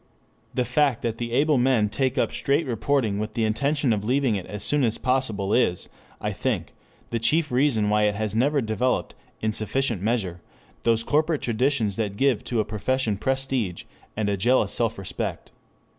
[0.55, 4.35] The fact that the able men take up "straight reporting" with the intention of leaving
[4.35, 5.89] it as soon as possible is,
[6.19, 6.73] I think,
[7.11, 10.41] the chief reason why it has never developed in sufficient measure
[10.85, 13.83] those corporate traditions that give to a profession prestige
[14.17, 15.51] and a jealous self respect.